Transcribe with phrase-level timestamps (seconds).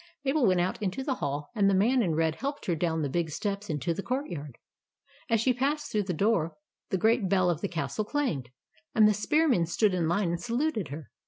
[0.25, 3.07] Mabel went out into the hall; and the man in red helped her down the
[3.09, 4.57] big steps into the courtyard.
[5.29, 6.55] As she passed through the door,
[6.89, 8.49] the great bell of the castle clanged,
[8.95, 11.11] and the spearmen stood in line and saluted her.